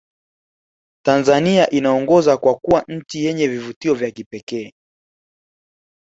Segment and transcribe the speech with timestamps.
[1.05, 4.73] tanzania inaongoza kwa kuwa nchi yenye vivutio vya kipekee